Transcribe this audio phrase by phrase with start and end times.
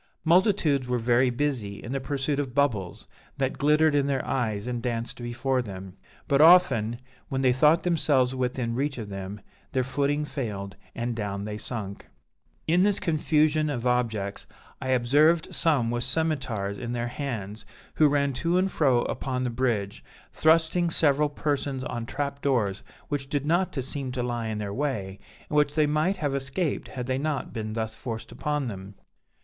[0.25, 3.05] Multitudes were very busy in the pursuit of bubbles
[3.37, 5.95] that glittered in their eyes and danced before them;
[6.27, 6.97] but often,
[7.29, 9.41] when they thought themselves within reach of them,
[9.73, 12.07] their footing failed and down they sunk.
[12.65, 14.47] "In this confusion of objects,
[14.81, 17.63] I observed some with scymetars in their hands,
[17.93, 23.29] who ran to and fro upon the bridge, thrusting several persons on trap doors which
[23.29, 27.05] did not seem to lie in their way, and which they might have escaped had
[27.05, 28.95] they not been thus forced upon them.